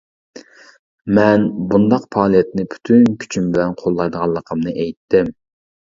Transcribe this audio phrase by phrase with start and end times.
[1.17, 5.37] مەن بۇنداق پائالىيەتنى پۈتۈن كۈچۈم بىلەن قوللايدىغانلىقىمنى ئېيتتىم.